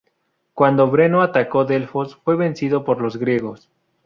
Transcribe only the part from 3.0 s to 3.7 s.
los griegos.